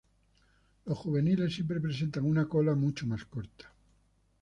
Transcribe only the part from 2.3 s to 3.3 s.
cola mucho más